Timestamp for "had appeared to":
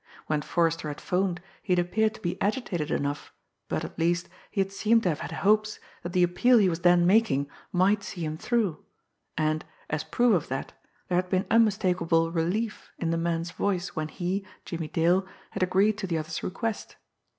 1.73-2.21